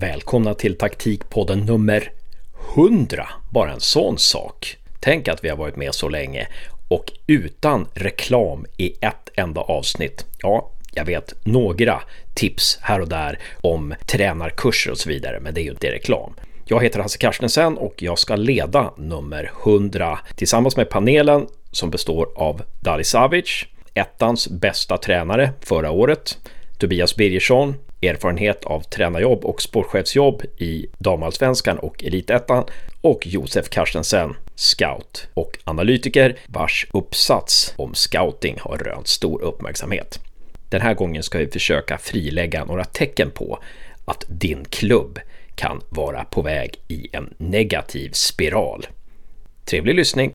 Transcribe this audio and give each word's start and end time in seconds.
Välkomna 0.00 0.54
till 0.54 0.78
taktikpodden 0.78 1.60
nummer 1.60 2.10
100. 2.76 3.28
Bara 3.50 3.72
en 3.72 3.80
sån 3.80 4.18
sak. 4.18 4.76
Tänk 5.00 5.28
att 5.28 5.44
vi 5.44 5.48
har 5.48 5.56
varit 5.56 5.76
med 5.76 5.94
så 5.94 6.08
länge 6.08 6.48
och 6.88 7.12
utan 7.26 7.86
reklam 7.94 8.66
i 8.76 8.94
ett 9.00 9.30
enda 9.34 9.60
avsnitt. 9.60 10.26
Ja, 10.42 10.70
jag 10.92 11.04
vet 11.04 11.34
några 11.44 12.02
tips 12.34 12.78
här 12.82 13.00
och 13.00 13.08
där 13.08 13.38
om 13.60 13.94
tränarkurser 14.06 14.90
och 14.90 14.98
så 14.98 15.08
vidare, 15.08 15.40
men 15.40 15.54
det 15.54 15.60
är 15.60 15.64
ju 15.64 15.70
inte 15.70 15.92
reklam. 15.92 16.34
Jag 16.64 16.82
heter 16.82 17.00
Hasse 17.00 17.18
Karstensen 17.18 17.78
och 17.78 18.02
jag 18.02 18.18
ska 18.18 18.36
leda 18.36 18.94
nummer 18.96 19.50
100 19.64 20.18
tillsammans 20.34 20.76
med 20.76 20.90
panelen 20.90 21.46
som 21.72 21.90
består 21.90 22.28
av 22.36 22.62
Dali 22.80 23.04
Savic, 23.04 23.64
ettans 23.94 24.48
bästa 24.48 24.98
tränare 24.98 25.52
förra 25.60 25.90
året, 25.90 26.38
Tobias 26.78 27.16
Birgersson, 27.16 27.74
erfarenhet 28.06 28.64
av 28.64 28.80
tränarjobb 28.80 29.44
och 29.44 29.62
sportchefsjobb 29.62 30.42
i 30.58 30.86
damallsvenskan 30.98 31.78
och 31.78 32.04
elitettan 32.04 32.64
och 33.00 33.26
Josef 33.26 33.68
Carstensen, 33.68 34.34
scout 34.54 35.28
och 35.34 35.58
analytiker 35.64 36.36
vars 36.46 36.86
uppsats 36.92 37.74
om 37.76 37.94
scouting 37.94 38.56
har 38.60 38.78
rönt 38.78 39.08
stor 39.08 39.42
uppmärksamhet. 39.42 40.18
Den 40.68 40.80
här 40.80 40.94
gången 40.94 41.22
ska 41.22 41.38
vi 41.38 41.46
försöka 41.46 41.98
frilägga 41.98 42.64
några 42.64 42.84
tecken 42.84 43.30
på 43.30 43.58
att 44.04 44.24
din 44.28 44.64
klubb 44.64 45.20
kan 45.54 45.80
vara 45.88 46.24
på 46.24 46.42
väg 46.42 46.74
i 46.88 47.08
en 47.12 47.34
negativ 47.38 48.10
spiral. 48.12 48.86
Trevlig 49.64 49.94
lyssning! 49.94 50.32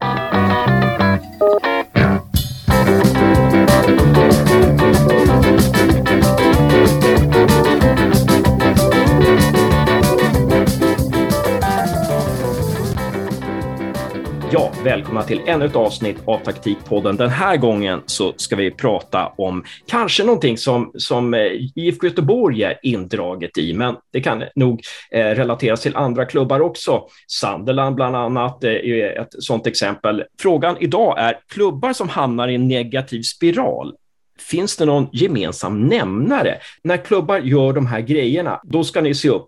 Till 15.32 15.42
ännu 15.46 15.66
ett 15.66 15.76
avsnitt 15.76 16.18
av 16.26 16.38
Taktikpodden. 16.38 17.16
Den 17.16 17.30
här 17.30 17.58
gången 17.58 18.02
så 18.06 18.34
ska 18.38 18.56
vi 18.56 18.72
prata 18.72 19.28
om 19.38 19.64
kanske 19.86 20.24
någonting 20.24 20.58
som, 20.58 20.92
som 20.96 21.34
eh, 21.34 21.40
IFK 21.76 22.08
Göteborg 22.08 22.64
är 22.64 22.80
indraget 22.84 23.58
i, 23.58 23.74
men 23.74 23.96
det 24.14 24.22
kan 24.22 24.44
nog 24.56 24.82
eh, 25.12 25.26
relateras 25.26 25.82
till 25.82 25.96
andra 25.96 26.26
klubbar 26.26 26.60
också. 26.60 27.04
Sunderland 27.28 27.96
bland 27.96 28.16
annat 28.16 28.64
eh, 28.64 28.72
är 28.72 29.22
ett 29.22 29.44
sådant 29.44 29.68
exempel. 29.68 30.24
Frågan 30.40 30.78
idag 30.80 31.20
är 31.20 31.40
klubbar 31.48 31.94
som 31.94 32.10
hamnar 32.10 32.48
i 32.48 32.56
en 32.56 32.68
negativ 32.68 33.22
spiral. 33.22 33.94
Finns 34.40 34.78
det 34.78 34.86
någon 34.86 35.10
gemensam 35.12 35.88
nämnare? 35.88 36.58
När 36.84 36.98
klubbar 36.98 37.40
gör 37.40 37.74
de 37.74 37.86
här 37.86 38.02
grejerna, 38.02 38.62
då 38.64 38.84
ska 38.84 39.02
ni 39.02 39.16
se 39.16 39.30
upp. 39.30 39.48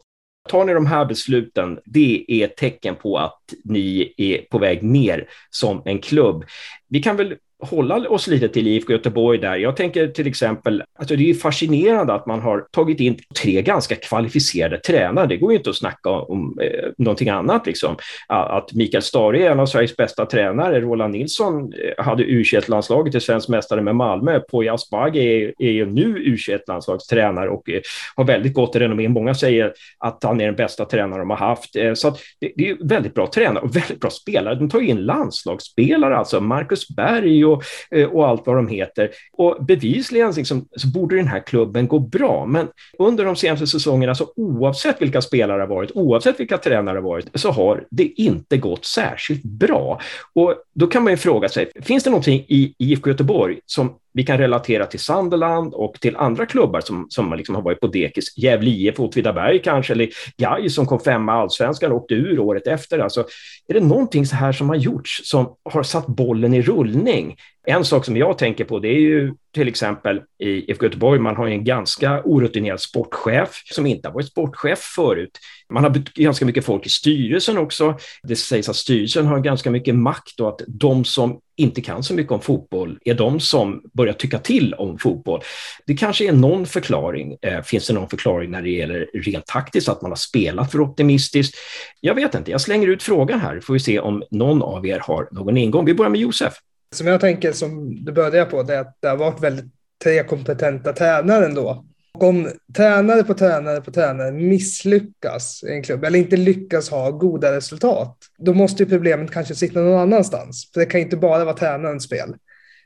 Tar 0.49 0.65
ni 0.65 0.73
de 0.73 0.85
här 0.85 1.05
besluten, 1.05 1.79
det 1.85 2.25
är 2.27 2.45
ett 2.45 2.57
tecken 2.57 2.95
på 2.95 3.17
att 3.17 3.41
ni 3.63 4.13
är 4.17 4.37
på 4.37 4.57
väg 4.57 4.83
ner 4.83 5.27
som 5.49 5.81
en 5.85 5.99
klubb. 5.99 6.45
Vi 6.89 7.03
kan 7.03 7.17
väl 7.17 7.35
hålla 7.69 8.09
oss 8.09 8.27
lite 8.27 8.49
till 8.49 8.67
IFK 8.67 8.93
Göteborg 8.93 9.39
där. 9.39 9.55
Jag 9.55 9.77
tänker 9.77 10.07
till 10.07 10.27
exempel, 10.27 10.83
alltså 10.99 11.15
det 11.15 11.29
är 11.29 11.33
fascinerande 11.33 12.13
att 12.13 12.25
man 12.25 12.41
har 12.41 12.65
tagit 12.71 12.99
in 12.99 13.19
tre 13.41 13.61
ganska 13.61 13.95
kvalificerade 13.95 14.77
tränare. 14.77 15.27
Det 15.27 15.37
går 15.37 15.51
ju 15.51 15.57
inte 15.57 15.69
att 15.69 15.75
snacka 15.75 16.09
om 16.09 16.59
eh, 16.61 16.89
någonting 16.97 17.29
annat. 17.29 17.65
Liksom. 17.65 17.95
Att 18.27 18.73
Mikael 18.73 19.03
Stare 19.03 19.43
är 19.43 19.51
en 19.51 19.59
av 19.59 19.65
Sveriges 19.65 19.95
bästa 19.95 20.25
tränare. 20.25 20.81
Roland 20.81 21.13
Nilsson 21.13 21.73
eh, 21.73 22.05
hade 22.05 22.23
U21-landslaget 22.23 23.11
till 23.11 23.21
svensk 23.21 23.49
mästare 23.49 23.81
med 23.81 23.95
Malmö. 23.95 24.39
Poya 24.39 24.73
Asbaghi 24.73 25.43
är, 25.43 25.53
är 25.57 25.71
ju 25.71 25.85
nu 25.85 26.17
U21-landslagstränare 26.17 27.47
och 27.47 27.69
eh, 27.69 27.81
har 28.15 28.23
väldigt 28.23 28.53
gott 28.53 28.75
renommé. 28.75 29.07
Många 29.07 29.35
säger 29.35 29.73
att 29.97 30.23
han 30.23 30.41
är 30.41 30.45
den 30.45 30.55
bästa 30.55 30.85
tränare 30.85 31.19
de 31.19 31.29
har 31.29 31.37
haft. 31.37 31.75
Eh, 31.75 31.93
så 31.93 32.15
det, 32.39 32.51
det, 32.55 32.69
är 32.69 32.87
väldigt 32.87 33.13
bra 33.13 33.27
tränare 33.27 33.63
och 33.63 33.75
väldigt 33.75 33.99
bra 33.99 34.09
spelare. 34.09 34.55
De 34.55 34.69
tar 34.69 34.81
in 34.81 34.97
landslagsspelare, 34.97 36.17
alltså 36.17 36.41
Marcus 36.41 36.95
Berg 36.95 37.45
och 37.45 37.52
och, 37.53 37.63
eh, 37.91 38.09
och 38.09 38.27
allt 38.27 38.47
vad 38.47 38.55
de 38.55 38.67
heter. 38.67 39.09
Och 39.37 39.65
bevisligen 39.65 40.31
liksom, 40.31 40.67
så 40.75 40.87
borde 40.87 41.15
den 41.15 41.27
här 41.27 41.39
klubben 41.39 41.87
gå 41.87 41.99
bra. 41.99 42.45
Men 42.45 42.67
under 42.99 43.25
de 43.25 43.35
senaste 43.35 43.67
säsongerna, 43.67 44.15
så 44.15 44.33
oavsett 44.35 45.01
vilka 45.01 45.21
spelare 45.21 45.57
det 45.57 45.63
har 45.63 45.75
varit, 45.75 45.91
oavsett 45.91 46.39
vilka 46.39 46.57
tränare 46.57 46.95
det 46.95 47.01
har 47.01 47.09
varit, 47.09 47.27
så 47.33 47.51
har 47.51 47.85
det 47.89 48.03
inte 48.03 48.57
gått 48.57 48.85
särskilt 48.85 49.43
bra. 49.43 50.01
Och 50.33 50.55
då 50.73 50.87
kan 50.87 51.03
man 51.03 51.13
ju 51.13 51.17
fråga 51.17 51.49
sig, 51.49 51.71
finns 51.81 52.03
det 52.03 52.09
någonting 52.09 52.45
i 52.47 52.75
IFK 52.77 53.09
Göteborg 53.09 53.59
som 53.65 53.95
vi 54.13 54.23
kan 54.23 54.37
relatera 54.37 54.85
till 54.85 54.99
Sunderland 54.99 55.73
och 55.73 55.99
till 55.99 56.15
andra 56.15 56.45
klubbar 56.45 56.81
som, 56.81 57.05
som 57.09 57.33
liksom 57.33 57.55
har 57.55 57.61
varit 57.61 57.79
på 57.79 57.87
dekis. 57.87 58.37
Gävle 58.37 58.69
IF, 58.69 58.99
Åtvidaberg 58.99 59.61
kanske, 59.61 59.93
eller 59.93 60.09
Gais 60.37 60.75
som 60.75 60.85
kom 60.85 60.99
femma 60.99 61.31
i 61.31 61.35
allsvenskan 61.35 61.91
och 61.91 61.97
åkte 61.97 62.13
ur 62.13 62.39
året 62.39 62.67
efter. 62.67 62.99
Alltså, 62.99 63.25
är 63.67 63.73
det 63.73 63.79
någonting 63.79 64.25
så 64.25 64.35
här 64.35 64.51
som 64.51 64.69
har 64.69 64.75
gjorts 64.75 65.21
som 65.23 65.55
har 65.69 65.83
satt 65.83 66.07
bollen 66.07 66.53
i 66.53 66.61
rullning? 66.61 67.37
En 67.65 67.85
sak 67.85 68.05
som 68.05 68.17
jag 68.17 68.37
tänker 68.37 68.65
på 68.65 68.79
det 68.79 68.87
är 68.87 68.99
ju 68.99 69.33
till 69.53 69.67
exempel 69.67 70.21
i 70.39 70.49
IFK 70.49 70.85
Göteborg, 70.85 71.19
man 71.19 71.35
har 71.35 71.47
en 71.47 71.63
ganska 71.63 72.21
orutinerad 72.23 72.81
sportchef 72.81 73.61
som 73.73 73.85
inte 73.85 74.07
har 74.07 74.13
varit 74.13 74.27
sportchef 74.27 74.79
förut. 74.79 75.39
Man 75.69 75.83
har 75.83 76.03
ganska 76.15 76.45
mycket 76.45 76.65
folk 76.65 76.85
i 76.85 76.89
styrelsen 76.89 77.57
också. 77.57 77.97
Det 78.23 78.35
sägs 78.35 78.69
att 78.69 78.75
styrelsen 78.75 79.25
har 79.25 79.39
ganska 79.39 79.71
mycket 79.71 79.95
makt 79.95 80.39
och 80.39 80.49
att 80.49 80.61
de 80.67 81.05
som 81.05 81.39
inte 81.55 81.81
kan 81.81 82.03
så 82.03 82.13
mycket 82.13 82.31
om 82.31 82.41
fotboll 82.41 82.99
är 83.05 83.13
de 83.13 83.39
som 83.39 83.81
börjar 83.93 84.13
tycka 84.13 84.39
till 84.39 84.73
om 84.73 84.97
fotboll. 84.97 85.41
Det 85.85 85.93
kanske 85.93 86.27
är 86.27 86.33
någon 86.33 86.65
förklaring. 86.65 87.37
Eh, 87.41 87.61
finns 87.61 87.87
det 87.87 87.93
någon 87.93 88.09
förklaring 88.09 88.51
när 88.51 88.61
det 88.61 88.69
gäller 88.69 89.09
rent 89.13 89.45
taktiskt, 89.45 89.89
att 89.89 90.01
man 90.01 90.11
har 90.11 90.15
spelat 90.15 90.71
för 90.71 90.81
optimistiskt? 90.81 91.57
Jag 91.99 92.15
vet 92.15 92.35
inte. 92.35 92.51
Jag 92.51 92.61
slänger 92.61 92.87
ut 92.87 93.03
frågan 93.03 93.39
här, 93.39 93.59
får 93.59 93.73
vi 93.73 93.79
se 93.79 93.99
om 93.99 94.23
någon 94.31 94.61
av 94.61 94.87
er 94.87 94.99
har 94.99 95.27
någon 95.31 95.57
ingång. 95.57 95.85
Vi 95.85 95.93
börjar 95.93 96.09
med 96.09 96.21
Josef. 96.21 96.53
Som 96.93 97.07
jag 97.07 97.21
tänker, 97.21 97.51
som 97.51 98.05
du 98.05 98.11
började 98.11 98.45
på, 98.45 98.63
det 98.63 98.75
är 98.75 98.79
att 98.79 98.97
det 98.99 99.07
har 99.07 99.17
varit 99.17 99.43
väldigt 99.43 99.65
tre 100.03 100.23
kompetenta 100.23 100.93
tränare 100.93 101.45
ändå. 101.45 101.85
Och 102.13 102.23
om 102.23 102.49
tränare 102.75 103.23
på 103.23 103.33
tränare 103.33 103.81
på 103.81 103.91
tränare 103.91 104.31
misslyckas 104.31 105.63
i 105.63 105.71
en 105.71 105.83
klubb, 105.83 106.03
eller 106.03 106.19
inte 106.19 106.37
lyckas 106.37 106.89
ha 106.89 107.11
goda 107.11 107.55
resultat, 107.55 108.17
då 108.37 108.53
måste 108.53 108.83
ju 108.83 108.89
problemet 108.89 109.31
kanske 109.31 109.55
sitta 109.55 109.79
någon 109.79 109.99
annanstans. 109.99 110.69
För 110.73 110.79
det 110.79 110.85
kan 110.85 111.01
inte 111.01 111.17
bara 111.17 111.45
vara 111.45 111.55
tränarens 111.55 112.09
fel. 112.09 112.35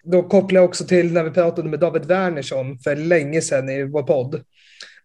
Då 0.03 0.23
kopplar 0.23 0.61
jag 0.61 0.69
också 0.69 0.85
till 0.85 1.13
när 1.13 1.23
vi 1.23 1.31
pratade 1.31 1.69
med 1.69 1.79
David 1.79 2.05
Wernersson 2.05 2.79
för 2.79 2.95
länge 2.95 3.41
sedan 3.41 3.69
i 3.69 3.83
vår 3.83 4.03
podd. 4.03 4.41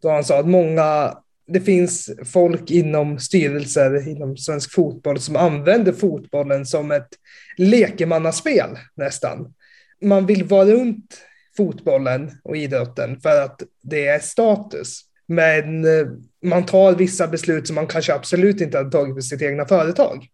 Då 0.03 0.11
han 0.11 0.25
sa 0.25 0.39
att 0.39 0.49
många, 0.49 1.17
det 1.47 1.61
finns 1.61 2.11
folk 2.25 2.71
inom 2.71 3.19
styrelser 3.19 4.09
inom 4.09 4.37
svensk 4.37 4.73
fotboll 4.73 5.21
som 5.21 5.37
använder 5.37 5.93
fotbollen 5.93 6.67
som 6.67 6.91
ett 6.91 7.09
lekemannaspel 7.57 8.79
nästan. 8.95 9.55
Man 10.03 10.27
vill 10.27 10.45
vara 10.45 10.65
runt 10.65 11.19
fotbollen 11.57 12.31
och 12.45 12.57
idrotten 12.57 13.21
för 13.21 13.43
att 13.43 13.63
det 13.83 14.07
är 14.07 14.19
status. 14.19 15.01
Men 15.27 15.85
eh, 15.85 16.07
man 16.43 16.67
tar 16.67 16.95
vissa 16.95 17.27
beslut 17.27 17.67
som 17.67 17.75
man 17.75 17.87
kanske 17.87 18.15
absolut 18.15 18.61
inte 18.61 18.79
hade 18.79 18.91
tagit 18.91 19.15
för 19.15 19.21
sitt 19.21 19.43
egna 19.43 19.67
företag. 19.67 20.27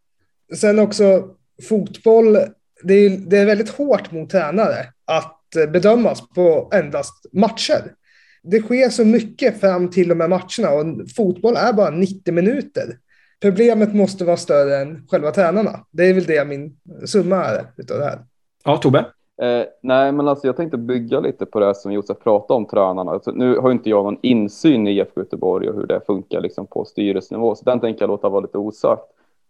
Sen 0.56 0.78
också 0.78 1.28
fotboll, 1.68 2.38
det 2.82 2.94
är, 2.94 3.10
det 3.10 3.38
är 3.38 3.46
väldigt 3.46 3.68
hårt 3.68 4.10
mot 4.10 4.30
tränare 4.30 4.86
att 5.04 5.56
eh, 5.56 5.66
bedömas 5.66 6.28
på 6.28 6.70
endast 6.74 7.26
matcher. 7.32 7.94
Det 8.42 8.60
sker 8.60 8.88
så 8.88 9.04
mycket 9.04 9.60
fram 9.60 9.90
till 9.90 10.10
och 10.10 10.16
med 10.16 10.30
matcherna 10.30 10.70
och 10.72 11.10
fotboll 11.16 11.56
är 11.56 11.72
bara 11.72 11.90
90 11.90 12.34
minuter. 12.34 12.98
Problemet 13.40 13.94
måste 13.94 14.24
vara 14.24 14.36
större 14.36 14.76
än 14.76 15.06
själva 15.10 15.30
tränarna. 15.30 15.86
Det 15.90 16.04
är 16.04 16.14
väl 16.14 16.24
det 16.24 16.44
min 16.44 16.76
summa 17.06 17.36
är 17.36 17.66
utav 17.76 17.98
det 17.98 18.04
här. 18.04 18.18
Ja, 18.64 18.76
Tobbe? 18.76 18.98
Eh, 19.42 19.64
nej, 19.82 20.12
men 20.12 20.28
alltså 20.28 20.46
jag 20.46 20.56
tänkte 20.56 20.76
bygga 20.76 21.20
lite 21.20 21.46
på 21.46 21.60
det 21.60 21.74
som 21.74 21.92
Josef 21.92 22.18
pratade 22.18 22.56
om 22.56 22.66
tränarna. 22.66 23.10
Alltså, 23.10 23.30
nu 23.30 23.56
har 23.56 23.70
inte 23.72 23.90
jag 23.90 24.04
någon 24.04 24.18
insyn 24.22 24.86
i 24.86 24.90
IFK 24.90 25.20
Göteborg 25.20 25.68
och 25.68 25.74
hur 25.74 25.86
det 25.86 26.00
funkar 26.06 26.40
liksom, 26.40 26.66
på 26.66 26.84
styrelsenivå, 26.84 27.54
så 27.54 27.64
den 27.64 27.80
tänker 27.80 28.02
jag 28.02 28.08
låta 28.08 28.28
vara 28.28 28.40
lite 28.40 28.58
osagt. 28.58 29.02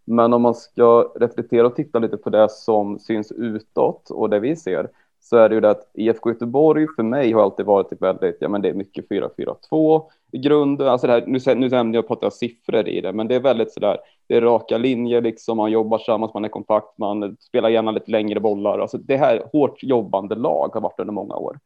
Men 0.05 0.33
om 0.33 0.43
man 0.43 0.55
ska 0.55 1.13
reflektera 1.17 1.67
och 1.67 1.77
titta 1.77 1.99
lite 1.99 2.17
på 2.17 2.31
det 2.31 2.51
som 2.51 2.99
syns 2.99 3.33
utåt 3.33 4.11
och 4.11 4.31
det 4.31 4.41
vi 4.41 4.57
ser, 4.57 4.89
så 5.21 5.37
är 5.37 5.49
det 5.49 5.55
ju 5.55 5.61
det 5.61 5.71
att 5.71 5.91
IFK 5.95 6.31
Göteborg 6.31 6.87
för 6.97 7.03
mig 7.03 7.33
har 7.33 7.43
alltid 7.43 7.67
varit 7.67 7.93
ett 7.93 8.03
väldigt, 8.03 8.37
ja 8.41 8.49
men 8.49 8.63
det 8.63 8.69
är 8.69 8.75
mycket 8.75 9.09
4-4-2 9.09 10.03
i 10.33 10.39
grunden, 10.39 10.89
alltså 10.89 11.07
det 11.07 11.13
här, 11.13 11.25
nu, 11.27 11.55
nu 11.55 11.69
nämnde 11.69 11.99
jag 11.99 12.09
pratar 12.09 12.31
siffror 12.31 12.89
i 12.89 13.01
det, 13.01 13.13
men 13.13 13.29
det 13.29 13.35
är 13.35 13.41
väldigt 13.41 13.73
sådär, 13.73 13.99
det 14.27 14.37
är 14.37 14.41
raka 14.41 14.79
linjer 14.79 15.21
liksom, 15.21 15.57
man 15.57 15.71
jobbar 15.71 15.99
tillsammans, 15.99 16.35
man 16.35 16.45
är 16.45 16.49
kompakt, 16.49 16.99
man 16.99 17.37
spelar 17.41 17.69
gärna 17.69 17.91
lite 17.91 18.11
längre 18.11 18.41
bollar, 18.41 18.79
alltså 18.79 18.99
det 18.99 19.17
här 19.17 19.43
hårt 19.53 19.83
jobbande 19.83 20.35
lag 20.35 20.71
har 20.75 20.81
varit 20.81 21.01
under 21.01 21.13
många 21.13 21.35
år. 21.35 21.59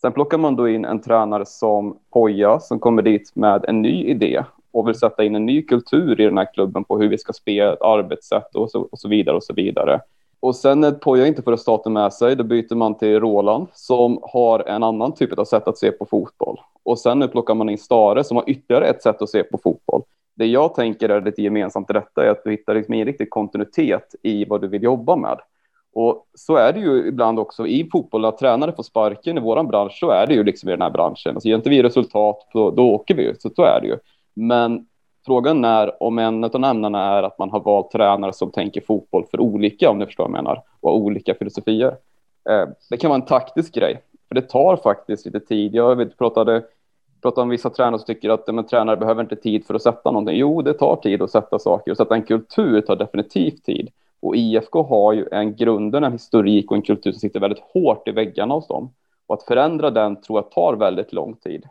Sen 0.00 0.12
plockar 0.12 0.38
man 0.38 0.56
då 0.56 0.68
in 0.68 0.84
en 0.84 1.00
tränare 1.00 1.46
som 1.46 1.98
Poja 2.10 2.60
som 2.60 2.78
kommer 2.78 3.02
dit 3.02 3.32
med 3.34 3.64
en 3.68 3.82
ny 3.82 4.04
idé 4.04 4.44
och 4.72 4.88
vill 4.88 4.94
sätta 4.94 5.24
in 5.24 5.34
en 5.34 5.46
ny 5.46 5.62
kultur 5.62 6.20
i 6.20 6.24
den 6.24 6.38
här 6.38 6.54
klubben 6.54 6.84
på 6.84 6.98
hur 6.98 7.08
vi 7.08 7.18
ska 7.18 7.32
spela, 7.32 7.72
ett 7.72 7.82
arbetssätt 7.82 8.54
och 8.54 8.70
så, 8.70 8.88
och 8.92 8.98
så 8.98 9.08
vidare 9.08 9.36
och 9.36 9.44
så 9.44 9.54
vidare. 9.54 10.00
Och 10.40 10.56
sen 10.56 10.80
när 10.80 10.92
Poja 10.92 11.26
inte 11.26 11.42
får 11.42 11.52
resultaten 11.52 11.92
med 11.92 12.12
sig, 12.12 12.36
då 12.36 12.44
byter 12.44 12.74
man 12.74 12.98
till 12.98 13.20
Roland 13.20 13.66
som 13.72 14.18
har 14.22 14.68
en 14.68 14.82
annan 14.82 15.14
typ 15.14 15.38
av 15.38 15.44
sätt 15.44 15.68
att 15.68 15.78
se 15.78 15.92
på 15.92 16.06
fotboll. 16.06 16.60
Och 16.82 16.98
sen 16.98 17.18
nu 17.18 17.28
plockar 17.28 17.54
man 17.54 17.68
in 17.68 17.78
Stare 17.78 18.24
som 18.24 18.36
har 18.36 18.50
ytterligare 18.50 18.86
ett 18.86 19.02
sätt 19.02 19.22
att 19.22 19.30
se 19.30 19.42
på 19.42 19.58
fotboll. 19.58 20.02
Det 20.34 20.46
jag 20.46 20.74
tänker 20.74 21.08
är 21.08 21.20
lite 21.20 21.42
gemensamt 21.42 21.90
i 21.90 21.92
detta 21.92 22.24
är 22.24 22.30
att 22.30 22.44
du 22.44 22.50
hittar 22.50 22.74
liksom 22.74 22.94
en 22.94 23.04
riktig 23.04 23.30
kontinuitet 23.30 24.14
i 24.22 24.44
vad 24.44 24.60
du 24.60 24.68
vill 24.68 24.82
jobba 24.82 25.16
med. 25.16 25.38
Och 25.94 26.26
så 26.34 26.56
är 26.56 26.72
det 26.72 26.80
ju 26.80 27.08
ibland 27.08 27.38
också 27.38 27.66
i 27.66 27.88
fotboll, 27.92 28.24
att 28.24 28.38
tränare 28.38 28.72
får 28.72 28.82
sparken 28.82 29.38
i 29.38 29.40
våran 29.40 29.66
bransch, 29.68 29.98
så 30.00 30.10
är 30.10 30.26
det 30.26 30.34
ju 30.34 30.44
liksom 30.44 30.68
i 30.68 30.72
den 30.72 30.82
här 30.82 30.90
branschen. 30.90 31.34
Alltså, 31.34 31.48
ger 31.48 31.56
inte 31.56 31.70
vi 31.70 31.82
resultat, 31.82 32.48
då, 32.52 32.70
då 32.70 32.90
åker 32.90 33.14
vi 33.14 33.22
ju, 33.22 33.34
så 33.38 33.50
så 33.50 33.62
är 33.62 33.80
det 33.80 33.86
ju. 33.86 33.96
Men 34.34 34.86
frågan 35.26 35.64
är 35.64 36.02
om 36.02 36.18
en 36.18 36.44
av 36.44 36.60
nämnarna 36.60 37.18
är 37.18 37.22
att 37.22 37.38
man 37.38 37.50
har 37.50 37.60
valt 37.60 37.90
tränare 37.90 38.32
som 38.32 38.50
tänker 38.50 38.80
fotboll 38.80 39.24
för 39.30 39.40
olika, 39.40 39.90
om 39.90 39.98
ni 39.98 40.06
förstår 40.06 40.24
vad 40.24 40.30
jag 40.30 40.44
menar, 40.44 40.62
och 40.80 40.96
olika 40.96 41.34
filosofier. 41.34 41.96
Eh, 42.50 42.68
det 42.90 42.96
kan 42.96 43.10
vara 43.10 43.20
en 43.20 43.26
taktisk 43.26 43.74
grej, 43.74 44.02
för 44.28 44.34
det 44.34 44.42
tar 44.42 44.76
faktiskt 44.76 45.26
lite 45.26 45.40
tid. 45.40 45.74
Jag 45.74 45.96
vet, 45.96 46.18
pratade, 46.18 46.62
pratade 47.22 47.42
om 47.42 47.48
vissa 47.48 47.70
tränare 47.70 47.98
som 47.98 48.06
tycker 48.06 48.30
att 48.30 48.46
men, 48.46 48.66
tränare 48.66 48.96
behöver 48.96 49.22
inte 49.22 49.36
tid 49.36 49.66
för 49.66 49.74
att 49.74 49.82
sätta 49.82 50.10
någonting. 50.10 50.36
Jo, 50.36 50.62
det 50.62 50.72
tar 50.72 50.96
tid 50.96 51.22
att 51.22 51.30
sätta 51.30 51.58
saker 51.58 51.90
och 51.90 51.96
sätta 51.96 52.14
en 52.14 52.22
kultur 52.22 52.80
tar 52.80 52.96
definitivt 52.96 53.64
tid. 53.64 53.88
Och 54.22 54.36
IFK 54.36 54.82
har 54.82 55.12
ju 55.12 55.26
en 55.32 55.56
grunden, 55.56 56.04
en 56.04 56.12
historik 56.12 56.70
och 56.70 56.76
en 56.76 56.82
kultur 56.82 57.12
som 57.12 57.20
sitter 57.20 57.40
väldigt 57.40 57.62
hårt 57.74 58.08
i 58.08 58.12
väggarna 58.12 58.54
hos 58.54 58.68
dem. 58.68 58.90
Och 59.26 59.34
att 59.34 59.42
förändra 59.42 59.90
den 59.90 60.20
tror 60.20 60.38
jag 60.38 60.50
tar 60.50 60.76
väldigt 60.76 61.12
lång 61.12 61.36
tid. 61.36 61.64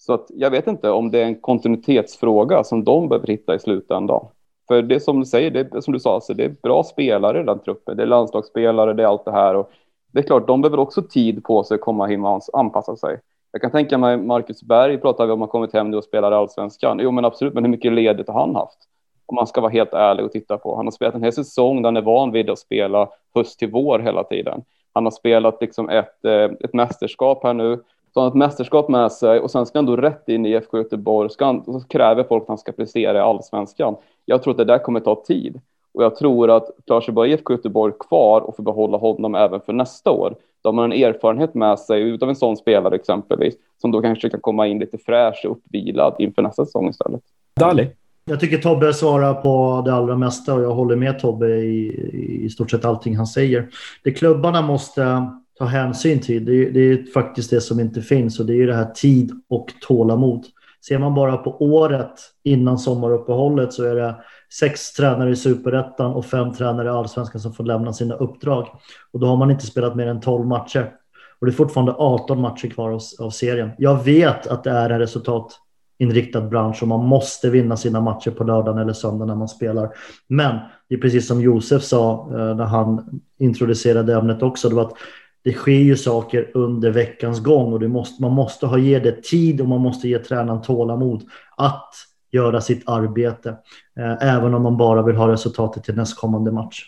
Så 0.00 0.12
att 0.12 0.26
jag 0.28 0.50
vet 0.50 0.66
inte 0.66 0.90
om 0.90 1.10
det 1.10 1.18
är 1.18 1.24
en 1.24 1.40
kontinuitetsfråga 1.40 2.64
som 2.64 2.84
de 2.84 3.08
behöver 3.08 3.26
hitta 3.26 3.54
i 3.54 3.58
slutändan. 3.58 4.26
För 4.68 4.82
det 4.82 5.00
som 5.00 5.20
du 5.20 5.26
säger, 5.26 5.50
det 5.50 5.82
som 5.82 5.92
du 5.92 6.00
sa, 6.00 6.14
alltså 6.14 6.34
det 6.34 6.44
är 6.44 6.54
bra 6.62 6.84
spelare 6.84 7.40
i 7.40 7.44
den 7.44 7.58
truppen. 7.58 7.96
Det 7.96 8.02
är 8.02 8.06
landslagsspelare, 8.06 8.92
det 8.92 9.02
är 9.02 9.06
allt 9.06 9.24
det 9.24 9.32
här. 9.32 9.54
Och 9.54 9.70
det 10.12 10.18
är 10.18 10.22
klart, 10.22 10.46
de 10.46 10.60
behöver 10.60 10.78
också 10.78 11.02
tid 11.02 11.44
på 11.44 11.64
sig 11.64 11.74
att 11.74 11.80
komma 11.80 12.06
hem 12.06 12.24
och 12.24 12.42
anpassa 12.52 12.96
sig. 12.96 13.20
Jag 13.52 13.62
kan 13.62 13.70
tänka 13.70 13.98
mig 13.98 14.16
Marcus 14.16 14.62
Berg 14.62 14.98
pratar 14.98 15.26
vi 15.26 15.32
om, 15.32 15.40
han 15.40 15.48
kommit 15.48 15.72
hem 15.72 15.90
nu 15.90 15.96
och 15.96 16.04
spelar 16.04 16.32
i 16.32 16.34
allsvenskan. 16.34 16.98
Jo, 17.02 17.10
men 17.10 17.24
absolut, 17.24 17.54
men 17.54 17.64
hur 17.64 17.70
mycket 17.70 17.92
ledigt 17.92 18.28
har 18.28 18.40
han 18.40 18.54
haft? 18.54 18.78
Om 19.26 19.34
man 19.34 19.46
ska 19.46 19.60
vara 19.60 19.72
helt 19.72 19.92
ärlig 19.94 20.24
och 20.24 20.32
titta 20.32 20.58
på. 20.58 20.76
Han 20.76 20.86
har 20.86 20.90
spelat 20.92 21.14
en 21.14 21.22
hel 21.22 21.32
säsong 21.32 21.82
där 21.82 21.86
han 21.86 21.96
är 21.96 22.02
van 22.02 22.32
vid 22.32 22.50
att 22.50 22.58
spela 22.58 23.08
höst 23.34 23.58
till 23.58 23.70
vår 23.70 23.98
hela 23.98 24.24
tiden. 24.24 24.62
Han 24.92 25.04
har 25.04 25.10
spelat 25.10 25.60
liksom 25.60 25.88
ett, 25.88 26.24
eh, 26.24 26.50
ett 26.60 26.74
mästerskap 26.74 27.42
här 27.42 27.54
nu 27.54 27.78
så 28.14 28.20
han 28.20 28.24
har 28.24 28.30
ett 28.30 28.36
mästerskap 28.36 28.88
med 28.88 29.12
sig 29.12 29.40
och 29.40 29.50
sen 29.50 29.66
ska 29.66 29.78
han 29.78 29.86
då 29.86 29.96
rätt 29.96 30.28
in 30.28 30.46
i 30.46 30.50
IFK 30.50 30.78
Göteborg. 30.78 31.30
Ska 31.30 31.44
han, 31.44 31.60
och 31.60 31.82
så 31.82 31.88
kräver 31.88 32.24
folk 32.24 32.42
att 32.42 32.48
han 32.48 32.58
ska 32.58 32.72
prestera 32.72 33.18
i 33.18 33.20
allsvenskan. 33.20 33.96
Jag 34.24 34.42
tror 34.42 34.50
att 34.50 34.58
det 34.58 34.64
där 34.64 34.78
kommer 34.78 35.00
ta 35.00 35.24
tid. 35.26 35.60
Och 35.92 36.04
jag 36.04 36.16
tror 36.16 36.50
att 36.50 36.70
klarar 36.86 37.00
sig 37.00 37.14
bara 37.14 37.26
IFK 37.26 37.52
Göteborg 37.52 37.92
kvar 38.08 38.40
och 38.40 38.56
får 38.56 38.62
behålla 38.62 38.98
honom 38.98 39.34
även 39.34 39.60
för 39.60 39.72
nästa 39.72 40.10
år, 40.10 40.34
då 40.62 40.68
har 40.68 40.72
man 40.72 40.92
en 40.92 41.04
erfarenhet 41.04 41.54
med 41.54 41.78
sig 41.78 42.02
utav 42.02 42.28
en 42.28 42.36
sån 42.36 42.56
spelare 42.56 42.94
exempelvis, 42.94 43.54
som 43.80 43.90
då 43.90 44.02
kanske 44.02 44.30
kan 44.30 44.40
komma 44.40 44.66
in 44.66 44.78
lite 44.78 44.98
fräsch 44.98 45.44
och 45.44 45.56
uppvilad 45.56 46.16
inför 46.18 46.42
nästa 46.42 46.64
säsong 46.64 46.88
istället. 46.88 47.20
Dali? 47.60 47.90
Jag 48.24 48.40
tycker 48.40 48.58
Tobbe 48.58 48.94
svarar 48.94 49.34
på 49.34 49.82
det 49.84 49.94
allra 49.94 50.16
mesta 50.16 50.54
och 50.54 50.62
jag 50.62 50.70
håller 50.70 50.96
med 50.96 51.18
Tobbe 51.18 51.46
i, 51.46 52.44
i 52.44 52.50
stort 52.50 52.70
sett 52.70 52.84
allting 52.84 53.16
han 53.16 53.26
säger. 53.26 53.68
Det 54.04 54.12
klubbarna 54.12 54.62
måste 54.62 55.26
ta 55.60 55.66
hänsyn 55.66 56.20
till. 56.20 56.44
Det 56.44 56.52
är, 56.52 56.70
det 56.70 56.80
är 56.80 57.12
faktiskt 57.12 57.50
det 57.50 57.60
som 57.60 57.80
inte 57.80 58.02
finns 58.02 58.40
och 58.40 58.46
det 58.46 58.62
är 58.62 58.66
det 58.66 58.74
här 58.74 58.90
tid 58.94 59.32
och 59.48 59.68
tålamod. 59.80 60.44
Ser 60.86 60.98
man 60.98 61.14
bara 61.14 61.36
på 61.36 61.62
året 61.62 62.12
innan 62.42 62.78
sommaruppehållet 62.78 63.72
så 63.72 63.84
är 63.84 63.94
det 63.94 64.16
sex 64.60 64.92
tränare 64.92 65.30
i 65.30 65.36
superettan 65.36 66.12
och 66.12 66.24
fem 66.24 66.52
tränare 66.52 66.88
i 66.88 66.90
allsvenskan 66.90 67.40
som 67.40 67.52
får 67.52 67.64
lämna 67.64 67.92
sina 67.92 68.14
uppdrag. 68.14 68.66
Och 69.12 69.20
då 69.20 69.26
har 69.26 69.36
man 69.36 69.50
inte 69.50 69.66
spelat 69.66 69.96
mer 69.96 70.06
än 70.06 70.20
12 70.20 70.46
matcher. 70.46 70.92
Och 71.40 71.46
det 71.46 71.50
är 71.50 71.54
fortfarande 71.54 71.92
18 71.92 72.40
matcher 72.40 72.68
kvar 72.68 72.90
av, 72.90 73.00
av 73.18 73.30
serien. 73.30 73.70
Jag 73.78 74.04
vet 74.04 74.46
att 74.46 74.64
det 74.64 74.70
är 74.70 74.90
en 74.90 74.98
resultatinriktad 74.98 76.40
bransch 76.40 76.82
och 76.82 76.88
man 76.88 77.06
måste 77.06 77.50
vinna 77.50 77.76
sina 77.76 78.00
matcher 78.00 78.30
på 78.30 78.44
lördagen 78.44 78.78
eller 78.78 78.92
söndagen 78.92 79.28
när 79.28 79.34
man 79.36 79.48
spelar. 79.48 79.90
Men 80.26 80.58
det 80.88 80.94
är 80.94 80.98
precis 80.98 81.26
som 81.26 81.40
Josef 81.40 81.82
sa 81.82 82.28
eh, 82.30 82.56
när 82.56 82.64
han 82.64 83.20
introducerade 83.38 84.14
ämnet 84.14 84.42
också, 84.42 84.68
det 84.68 84.74
var 84.74 84.82
att 84.82 84.96
det 85.44 85.52
sker 85.52 85.72
ju 85.72 85.96
saker 85.96 86.50
under 86.54 86.90
veckans 86.90 87.40
gång 87.40 87.72
och 87.72 87.82
måste, 87.82 88.22
man 88.22 88.32
måste 88.32 88.66
ha 88.66 88.78
ge 88.78 88.98
det 88.98 89.22
tid 89.22 89.60
och 89.60 89.68
man 89.68 89.80
måste 89.80 90.08
ge 90.08 90.18
tränaren 90.18 90.62
tålamod 90.62 91.22
att 91.56 91.94
göra 92.32 92.60
sitt 92.60 92.88
arbete, 92.88 93.56
eh, 94.00 94.28
även 94.36 94.54
om 94.54 94.62
man 94.62 94.76
bara 94.76 95.02
vill 95.02 95.16
ha 95.16 95.32
resultatet 95.32 95.84
till 95.84 95.94
nästkommande 95.94 96.52
match. 96.52 96.84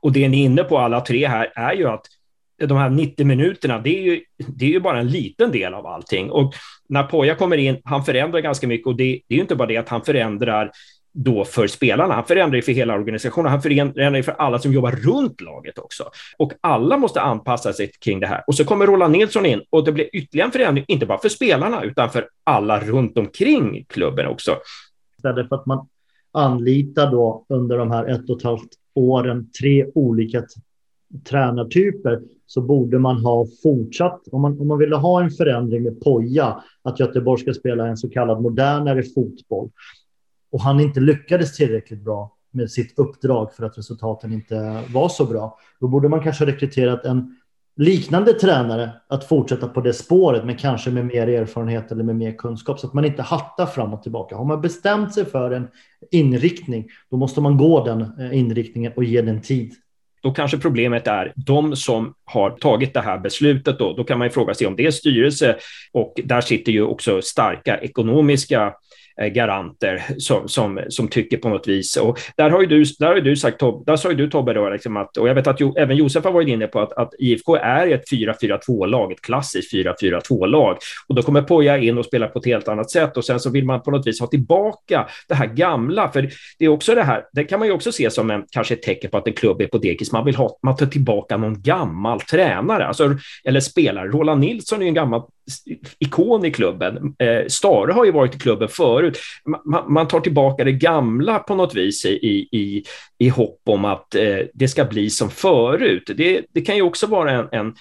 Och 0.00 0.12
det 0.12 0.28
ni 0.28 0.40
är 0.40 0.44
inne 0.44 0.64
på 0.64 0.78
alla 0.78 1.00
tre 1.00 1.26
här 1.26 1.52
är 1.54 1.72
ju 1.72 1.88
att 1.88 2.06
de 2.58 2.78
här 2.78 2.90
90 2.90 3.26
minuterna, 3.26 3.78
det 3.78 3.98
är 3.98 4.02
ju, 4.02 4.20
det 4.48 4.64
är 4.64 4.70
ju 4.70 4.80
bara 4.80 5.00
en 5.00 5.08
liten 5.08 5.52
del 5.52 5.74
av 5.74 5.86
allting. 5.86 6.30
Och 6.30 6.54
när 6.88 7.02
Poja 7.02 7.34
kommer 7.34 7.56
in, 7.56 7.80
han 7.84 8.04
förändrar 8.04 8.40
ganska 8.40 8.66
mycket 8.66 8.86
och 8.86 8.96
det, 8.96 9.04
det 9.28 9.34
är 9.34 9.36
ju 9.36 9.40
inte 9.40 9.56
bara 9.56 9.68
det 9.68 9.76
att 9.76 9.88
han 9.88 10.04
förändrar 10.04 10.70
då 11.14 11.44
för 11.44 11.66
spelarna. 11.66 12.14
Han 12.14 12.24
förändrar 12.24 12.56
ju 12.56 12.62
för 12.62 12.72
hela 12.72 12.94
organisationen. 12.94 13.50
Han 13.50 13.62
förändrar 13.62 14.16
ju 14.16 14.22
för 14.22 14.32
alla 14.32 14.58
som 14.58 14.72
jobbar 14.72 14.90
runt 14.90 15.40
laget 15.40 15.78
också. 15.78 16.04
Och 16.38 16.52
alla 16.60 16.96
måste 16.96 17.20
anpassa 17.20 17.72
sig 17.72 17.90
kring 18.00 18.20
det 18.20 18.26
här. 18.26 18.44
Och 18.46 18.54
så 18.54 18.64
kommer 18.64 18.86
Roland 18.86 19.12
Nilsson 19.12 19.46
in 19.46 19.62
och 19.70 19.84
det 19.84 19.92
blir 19.92 20.16
ytterligare 20.16 20.46
en 20.46 20.52
förändring, 20.52 20.84
inte 20.88 21.06
bara 21.06 21.18
för 21.18 21.28
spelarna, 21.28 21.82
utan 21.82 22.10
för 22.10 22.28
alla 22.44 22.80
runt 22.80 23.18
omkring 23.18 23.84
klubben 23.88 24.26
också. 24.26 24.56
Istället 25.16 25.48
för 25.48 25.56
att 25.56 25.66
man 25.66 25.88
anlitar 26.32 27.10
då 27.10 27.44
under 27.48 27.78
de 27.78 27.90
här 27.90 28.04
ett 28.04 28.30
och 28.30 28.36
ett 28.36 28.44
halvt 28.44 28.70
åren 28.94 29.50
tre 29.60 29.86
olika 29.94 30.42
tränartyper 31.24 32.20
så 32.46 32.60
borde 32.60 32.98
man 32.98 33.24
ha 33.24 33.46
fortsatt, 33.62 34.20
om 34.32 34.42
man, 34.42 34.60
om 34.60 34.68
man 34.68 34.78
ville 34.78 34.96
ha 34.96 35.22
en 35.22 35.30
förändring 35.30 35.82
med 35.82 36.00
Poja, 36.00 36.62
att 36.82 37.00
Göteborg 37.00 37.40
ska 37.40 37.54
spela 37.54 37.86
en 37.86 37.96
så 37.96 38.10
kallad 38.10 38.42
modernare 38.42 39.02
fotboll, 39.02 39.70
och 40.54 40.60
han 40.60 40.80
inte 40.80 41.00
lyckades 41.00 41.56
tillräckligt 41.56 42.04
bra 42.04 42.36
med 42.50 42.70
sitt 42.70 42.98
uppdrag 42.98 43.54
för 43.54 43.64
att 43.64 43.78
resultaten 43.78 44.32
inte 44.32 44.82
var 44.92 45.08
så 45.08 45.24
bra, 45.24 45.58
då 45.80 45.88
borde 45.88 46.08
man 46.08 46.22
kanske 46.22 46.44
ha 46.44 46.52
rekryterat 46.52 47.04
en 47.04 47.36
liknande 47.76 48.32
tränare 48.32 48.90
att 49.08 49.28
fortsätta 49.28 49.68
på 49.68 49.80
det 49.80 49.92
spåret, 49.92 50.44
men 50.44 50.56
kanske 50.56 50.90
med 50.90 51.06
mer 51.06 51.28
erfarenhet 51.28 51.92
eller 51.92 52.04
med 52.04 52.16
mer 52.16 52.32
kunskap, 52.32 52.80
så 52.80 52.86
att 52.86 52.94
man 52.94 53.04
inte 53.04 53.22
hattar 53.22 53.66
fram 53.66 53.94
och 53.94 54.02
tillbaka. 54.02 54.36
Har 54.36 54.44
man 54.44 54.60
bestämt 54.60 55.14
sig 55.14 55.24
för 55.24 55.50
en 55.50 55.68
inriktning, 56.10 56.88
då 57.10 57.16
måste 57.16 57.40
man 57.40 57.56
gå 57.56 57.84
den 57.84 58.00
eh, 58.00 58.38
inriktningen 58.38 58.92
och 58.96 59.04
ge 59.04 59.22
den 59.22 59.40
tid. 59.40 59.72
Då 60.22 60.32
kanske 60.32 60.58
problemet 60.58 61.06
är 61.06 61.32
de 61.36 61.76
som 61.76 62.14
har 62.24 62.50
tagit 62.50 62.94
det 62.94 63.00
här 63.00 63.18
beslutet. 63.18 63.78
Då, 63.78 63.92
då 63.96 64.04
kan 64.04 64.18
man 64.18 64.26
ju 64.26 64.30
fråga 64.32 64.54
sig 64.54 64.66
om 64.66 64.76
det 64.76 64.86
är 64.86 64.90
styrelse 64.90 65.56
och 65.92 66.20
där 66.24 66.40
sitter 66.40 66.72
ju 66.72 66.82
också 66.82 67.22
starka 67.22 67.78
ekonomiska 67.78 68.74
Eh, 69.20 69.28
garanter 69.28 70.02
som, 70.18 70.48
som, 70.48 70.80
som 70.88 71.08
tycker 71.08 71.36
på 71.36 71.48
något 71.48 71.68
vis. 71.68 71.96
Och 71.96 72.18
där 72.36 72.50
har 72.50 72.60
ju 72.60 72.66
du, 72.66 72.84
där 72.98 73.06
har 73.06 73.14
du 73.14 73.36
sagt, 73.36 73.60
där 73.86 73.96
sa 73.96 74.10
ju 74.10 74.14
du 74.14 74.30
Tobbe, 74.30 74.52
då, 74.52 74.68
liksom 74.68 74.96
att, 74.96 75.16
och 75.16 75.28
jag 75.28 75.34
vet 75.34 75.46
att 75.46 75.60
jo, 75.60 75.74
även 75.76 75.96
Josef 75.96 76.24
har 76.24 76.32
varit 76.32 76.48
inne 76.48 76.66
på 76.66 76.80
att, 76.80 76.92
att 76.92 77.14
IFK 77.18 77.56
är 77.56 77.86
ett 77.86 78.10
4-4-2-lag, 78.12 79.12
ett 79.12 79.20
klassiskt 79.20 79.74
4-4-2-lag. 79.74 80.76
Och 81.08 81.14
då 81.14 81.22
kommer 81.22 81.42
Poja 81.42 81.78
in 81.78 81.98
och 81.98 82.04
spelar 82.04 82.28
på 82.28 82.38
ett 82.38 82.46
helt 82.46 82.68
annat 82.68 82.90
sätt 82.90 83.16
och 83.16 83.24
sen 83.24 83.40
så 83.40 83.50
vill 83.50 83.64
man 83.64 83.82
på 83.82 83.90
något 83.90 84.06
vis 84.06 84.20
ha 84.20 84.26
tillbaka 84.26 85.08
det 85.28 85.34
här 85.34 85.46
gamla, 85.46 86.08
för 86.08 86.30
det 86.58 86.64
är 86.64 86.68
också 86.68 86.94
det 86.94 87.02
här, 87.02 87.24
det 87.32 87.44
kan 87.44 87.58
man 87.58 87.68
ju 87.68 87.74
också 87.74 87.92
se 87.92 88.10
som 88.10 88.30
en, 88.30 88.44
kanske 88.50 88.74
ett 88.74 88.82
tecken 88.82 89.10
på 89.10 89.16
att 89.16 89.26
en 89.26 89.32
klubb 89.32 89.60
är 89.60 89.66
på 89.66 89.78
dekis. 89.78 90.12
Man 90.12 90.24
vill 90.24 90.36
ha, 90.36 90.58
man 90.62 90.76
tar 90.76 90.86
tillbaka 90.86 91.36
någon 91.36 91.62
gammal 91.62 92.20
tränare, 92.20 92.86
alltså, 92.86 93.16
eller 93.44 93.60
spelare. 93.60 94.08
Roland 94.08 94.40
Nilsson 94.40 94.78
är 94.78 94.82
ju 94.82 94.88
en 94.88 94.94
gammal 94.94 95.22
ikon 95.98 96.44
i 96.44 96.50
klubben. 96.50 97.14
Eh, 97.18 97.46
Stare 97.48 97.92
har 97.92 98.04
ju 98.04 98.12
varit 98.12 98.34
i 98.34 98.38
klubben 98.38 98.68
förut. 98.68 99.18
Man, 99.64 99.92
man, 99.92 100.08
tar 100.08 100.20
tillbaka 100.20 100.64
det 100.64 100.72
gamla 100.72 101.38
på 101.38 101.54
något 101.54 101.74
vis 101.74 102.04
i, 102.04 102.48
i, 102.52 102.84
i 103.18 103.28
hopp 103.28 103.60
om 103.64 103.84
att 103.84 104.14
eh, 104.14 104.38
det 104.54 104.68
ska 104.68 104.84
bli 104.84 105.10
som 105.10 105.30
förut. 105.30 106.10
Det, 106.16 106.42
det 106.52 106.60
kan 106.60 106.76
ju 106.76 106.82
också 106.82 107.06
vara 107.06 107.30
en, 107.30 107.48
en, 107.52 107.74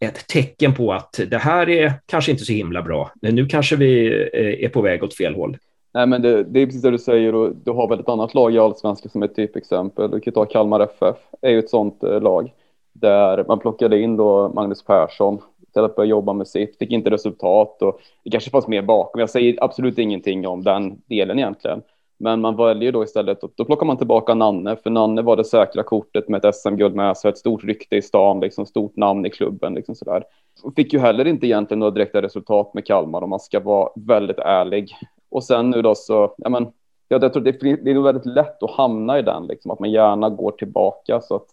ett 0.00 0.26
tecken 0.26 0.74
på 0.74 0.92
att 0.92 1.20
det 1.30 1.38
här 1.38 1.68
är 1.68 1.92
kanske 2.06 2.30
inte 2.30 2.44
så 2.44 2.52
himla 2.52 2.82
bra. 2.82 3.10
Men 3.22 3.34
nu 3.34 3.46
kanske 3.46 3.76
vi 3.76 4.06
eh, 4.32 4.64
är 4.64 4.68
på 4.68 4.82
väg 4.82 5.04
åt 5.04 5.16
fel 5.16 5.34
håll. 5.34 5.56
Nej, 5.94 6.06
men 6.06 6.22
det, 6.22 6.44
det, 6.44 6.60
är 6.60 6.66
precis 6.66 6.82
det 6.82 6.90
du 6.90 6.98
säger 6.98 7.34
och 7.34 7.56
du 7.64 7.70
har 7.70 7.88
väl 7.88 8.00
ett 8.00 8.08
annat 8.08 8.34
lag 8.34 8.54
i 8.54 8.58
allsvenskan 8.58 9.10
som 9.10 9.22
ett 9.22 9.36
typexempel. 9.36 10.10
Du 10.10 10.20
kan 10.20 10.32
ta 10.32 10.44
Kalmar 10.44 10.80
FF, 10.80 11.16
är 11.42 11.50
ju 11.50 11.58
ett 11.58 11.70
sånt 11.70 12.02
eh, 12.02 12.20
lag 12.20 12.52
där 12.92 13.44
man 13.48 13.58
plockade 13.58 14.00
in 14.00 14.16
då 14.16 14.48
Magnus 14.48 14.84
Persson 14.84 15.38
till 15.72 15.84
att 15.84 15.96
börja 15.96 16.10
jobba 16.10 16.32
med 16.32 16.48
sitt, 16.48 16.78
fick 16.78 16.90
inte 16.90 17.10
resultat 17.10 17.82
och 17.82 18.00
det 18.24 18.30
kanske 18.30 18.50
fanns 18.50 18.68
mer 18.68 18.82
bakom. 18.82 19.20
Jag 19.20 19.30
säger 19.30 19.64
absolut 19.64 19.98
ingenting 19.98 20.46
om 20.46 20.62
den 20.62 21.02
delen 21.06 21.38
egentligen. 21.38 21.82
Men 22.22 22.40
man 22.40 22.56
väljer 22.56 22.92
då 22.92 23.04
istället, 23.04 23.44
och 23.44 23.52
då 23.56 23.64
plockar 23.64 23.86
man 23.86 23.96
tillbaka 23.96 24.34
Nanne, 24.34 24.76
för 24.76 24.90
Nanne 24.90 25.22
var 25.22 25.36
det 25.36 25.44
säkra 25.44 25.82
kortet 25.82 26.28
med 26.28 26.44
ett 26.44 26.54
SM-guld 26.54 26.94
med 26.94 27.16
sig, 27.16 27.28
ett 27.28 27.38
stort 27.38 27.64
rykte 27.64 27.96
i 27.96 28.02
stan, 28.02 28.40
liksom 28.40 28.66
stort 28.66 28.96
namn 28.96 29.26
i 29.26 29.30
klubben, 29.30 29.74
liksom 29.74 29.94
sådär. 29.94 30.24
Och 30.62 30.74
fick 30.74 30.92
ju 30.92 30.98
heller 30.98 31.26
inte 31.26 31.46
egentligen 31.46 31.78
några 31.78 31.90
direkta 31.90 32.22
resultat 32.22 32.74
med 32.74 32.86
Kalmar 32.86 33.22
om 33.22 33.30
man 33.30 33.40
ska 33.40 33.60
vara 33.60 33.90
väldigt 33.96 34.38
ärlig. 34.38 34.92
Och 35.30 35.44
sen 35.44 35.70
nu 35.70 35.82
då 35.82 35.94
så, 35.94 36.34
ja 36.38 36.48
men, 36.48 36.66
jag 37.08 37.32
tror 37.32 37.42
det, 37.42 37.52
det 37.52 37.90
är 37.90 37.94
nog 37.94 38.04
väldigt 38.04 38.26
lätt 38.26 38.62
att 38.62 38.70
hamna 38.70 39.18
i 39.18 39.22
den, 39.22 39.46
liksom, 39.46 39.70
att 39.70 39.80
man 39.80 39.90
gärna 39.90 40.30
går 40.30 40.50
tillbaka 40.50 41.20
så 41.20 41.36
att 41.36 41.46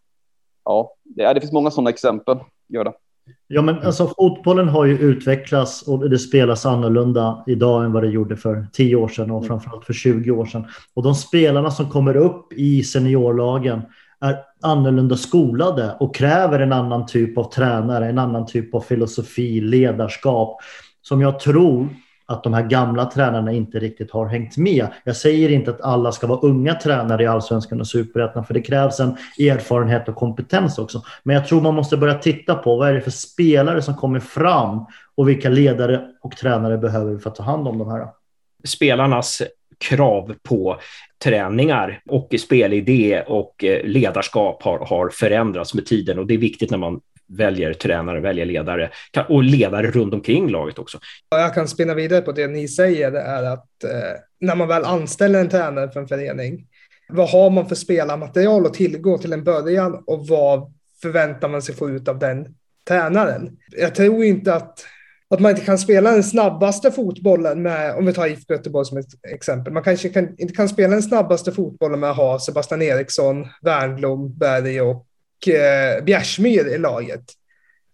ja, 0.66 0.94
det, 1.04 1.34
det 1.34 1.42
finns 1.42 1.54
många 1.54 1.72
sådana 1.72 1.90
exempel. 1.90 2.38
Gör 2.68 2.84
det. 2.84 2.94
Ja, 3.48 3.62
men 3.62 3.80
alltså 3.80 4.08
fotbollen 4.08 4.68
har 4.68 4.86
ju 4.86 4.98
utvecklats 4.98 5.82
och 5.82 6.10
det 6.10 6.20
spelas 6.20 6.66
annorlunda 6.66 7.44
idag 7.48 7.86
än 7.86 7.92
vad 7.92 8.04
det 8.04 8.10
gjorde 8.10 8.38
för 8.38 8.68
10 8.74 8.96
år 8.96 9.08
sedan 9.08 9.32
och 9.32 9.38
mm. 9.38 9.48
framförallt 9.48 9.86
för 9.86 9.94
20 9.94 10.32
år 10.32 10.46
sedan. 10.46 10.66
Och 10.94 11.04
de 11.04 11.16
spelarna 11.16 11.72
som 11.72 11.90
kommer 11.90 12.18
upp 12.18 12.54
i 12.54 12.84
seniorlagen 12.84 13.82
är 14.22 14.38
annorlunda 14.62 15.18
skolade 15.18 15.96
och 16.00 16.16
kräver 16.16 16.60
en 16.60 16.74
annan 16.74 17.06
typ 17.06 17.38
av 17.38 17.52
tränare, 17.52 18.10
en 18.10 18.20
annan 18.20 18.46
typ 18.46 18.76
av 18.76 18.82
filosofi, 18.82 19.62
ledarskap 19.62 20.58
som 21.02 21.22
jag 21.22 21.40
tror 21.40 21.90
att 22.30 22.44
de 22.44 22.54
här 22.54 22.64
gamla 22.64 23.06
tränarna 23.06 23.52
inte 23.52 23.80
riktigt 23.80 24.12
har 24.12 24.26
hängt 24.26 24.58
med. 24.58 24.88
Jag 25.04 25.16
säger 25.16 25.50
inte 25.50 25.72
att 25.72 25.82
alla 25.82 26.12
ska 26.12 26.28
vara 26.28 26.40
unga 26.40 26.76
tränare 26.76 27.24
i 27.24 27.28
allsvenskan 27.28 27.80
och 27.80 27.88
superettan, 27.88 28.46
för 28.46 28.54
det 28.54 28.62
krävs 28.62 29.00
en 29.00 29.18
erfarenhet 29.40 30.10
och 30.10 30.16
kompetens 30.16 30.80
också. 30.80 31.02
Men 31.24 31.36
jag 31.36 31.48
tror 31.48 31.62
man 31.62 31.76
måste 31.76 31.98
börja 31.98 32.14
titta 32.14 32.56
på 32.56 32.78
vad 32.78 32.90
är 32.90 32.94
det 32.94 33.02
för 33.02 33.12
spelare 33.12 33.82
som 33.82 33.96
kommer 33.96 34.20
fram 34.20 34.86
och 35.16 35.30
vilka 35.30 35.50
ledare 35.50 36.02
och 36.22 36.38
tränare 36.38 36.78
behöver 36.78 37.12
vi 37.12 37.20
för 37.20 37.30
att 37.30 37.36
ta 37.36 37.44
hand 37.44 37.68
om 37.68 37.78
de 37.78 37.92
här. 37.92 38.08
Spelarnas 38.64 39.42
krav 39.78 40.36
på 40.44 40.80
träningar 41.24 42.02
och 42.08 42.36
spelidé 42.40 43.22
och 43.22 43.64
eh, 43.64 43.86
ledarskap 43.86 44.64
har, 44.64 44.80
har 44.80 45.10
förändrats 45.10 45.74
med 45.74 45.86
tiden 45.86 46.20
och 46.20 46.28
det 46.28 46.34
är 46.34 46.38
viktigt 46.38 46.72
när 46.72 46.78
man 46.78 47.02
väljer 47.30 47.74
tränare, 47.74 48.20
väljer 48.20 48.46
ledare 48.46 48.92
och 49.30 49.44
ledare 49.44 49.92
runt 49.92 50.14
omkring 50.14 50.50
laget 50.50 50.80
också. 50.80 51.00
Jag 51.30 51.54
kan 51.54 51.68
spinna 51.68 51.94
vidare 51.94 52.22
på 52.22 52.32
det 52.32 52.48
ni 52.48 52.68
säger, 52.68 53.12
det 53.12 53.22
är 53.22 53.44
att 53.44 53.84
eh, 53.84 54.20
när 54.40 54.56
man 54.56 54.68
väl 54.68 54.86
anställer 54.86 55.42
en 55.42 55.50
tränare 55.50 55.92
för 55.92 56.00
en 56.00 56.08
förening, 56.08 56.68
vad 57.10 57.30
har 57.30 57.50
man 57.50 57.70
för 57.70 57.76
spelarmaterial 57.76 58.66
att 58.66 58.74
tillgå 58.74 59.18
till 59.18 59.34
en 59.34 59.44
början 59.44 60.04
och 60.08 60.28
vad 60.28 60.74
förväntar 61.02 61.50
man 61.50 61.62
sig 61.62 61.76
få 61.76 61.90
ut 61.90 62.08
av 62.08 62.20
den 62.20 62.56
tränaren? 62.88 63.58
Jag 63.78 63.96
tror 63.96 64.24
inte 64.24 64.56
att 64.56 64.86
att 65.32 65.40
man 65.40 65.52
inte 65.52 65.66
kan 65.66 65.78
spela 65.78 66.12
den 66.12 66.24
snabbaste 66.24 66.92
fotbollen 66.92 67.62
med, 67.62 67.96
om 67.96 68.06
vi 68.06 68.14
tar 68.14 68.28
IFK 68.28 68.54
Göteborg 68.54 68.86
som 68.86 68.98
ett 68.98 69.26
exempel, 69.32 69.74
man 69.74 69.84
kanske 69.84 70.10
kan, 70.10 70.36
inte 70.38 70.54
kan 70.54 70.70
spela 70.70 70.94
den 70.94 71.04
snabbaste 71.04 71.52
fotbollen 71.52 72.00
med 72.00 72.10
att 72.10 72.18
ha 72.18 72.40
Sebastian 72.40 72.82
Eriksson, 72.82 73.48
Wernbloom, 73.62 74.38
Berg 74.38 74.82
och 74.82 75.06
eh, 75.48 76.04
Bjärsmyr 76.04 76.68
i 76.68 76.78
laget. 76.78 77.24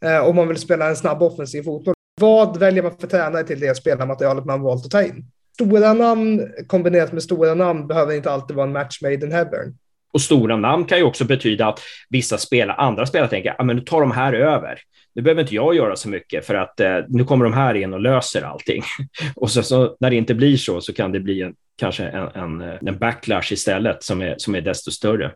Eh, 0.05 0.27
om 0.27 0.35
man 0.35 0.47
vill 0.47 0.57
spela 0.57 0.89
en 0.89 0.95
snabb 0.95 1.21
offensiv 1.21 1.63
fotboll. 1.63 1.93
Vad 2.21 2.59
väljer 2.59 2.83
man 2.83 2.97
för 2.97 3.07
tränare 3.07 3.43
till 3.43 3.59
det 3.59 3.77
spelarmaterialet 3.77 4.45
man 4.45 4.61
valt 4.61 4.85
att 4.85 4.91
ta 4.91 5.03
in? 5.03 5.25
Stora 5.53 5.93
namn 5.93 6.53
kombinerat 6.67 7.11
med 7.11 7.23
stora 7.23 7.53
namn 7.53 7.87
behöver 7.87 8.13
inte 8.13 8.31
alltid 8.31 8.55
vara 8.55 8.67
en 8.67 8.73
match 8.73 9.01
made 9.01 9.25
in 9.25 9.31
heaven. 9.31 9.77
Och 10.13 10.21
stora 10.21 10.57
namn 10.57 10.85
kan 10.85 10.97
ju 10.97 11.03
också 11.03 11.25
betyda 11.25 11.67
att 11.67 11.79
vissa 12.09 12.37
spelare, 12.37 12.77
andra 12.77 13.05
spelare 13.05 13.29
tänker, 13.29 13.55
att 13.61 13.65
nu 13.65 13.81
tar 13.81 14.01
de 14.01 14.11
här 14.11 14.33
över. 14.33 14.79
Nu 15.15 15.21
behöver 15.21 15.41
inte 15.41 15.55
jag 15.55 15.75
göra 15.75 15.95
så 15.95 16.09
mycket 16.09 16.45
för 16.45 16.55
att 16.55 16.79
eh, 16.79 16.97
nu 17.07 17.23
kommer 17.23 17.45
de 17.45 17.53
här 17.53 17.73
in 17.73 17.93
och 17.93 17.99
löser 17.99 18.41
allting. 18.41 18.83
och 19.35 19.51
så, 19.51 19.63
så, 19.63 19.97
när 19.99 20.09
det 20.09 20.15
inte 20.15 20.33
blir 20.33 20.57
så 20.57 20.81
så 20.81 20.93
kan 20.93 21.11
det 21.11 21.19
bli 21.19 21.41
en, 21.41 21.53
kanske 21.77 22.03
en, 22.03 22.61
en, 22.61 22.61
en 22.61 22.97
backlash 22.97 23.53
istället 23.53 24.03
som 24.03 24.21
är, 24.21 24.35
som 24.37 24.55
är 24.55 24.61
desto 24.61 24.91
större. 24.91 25.31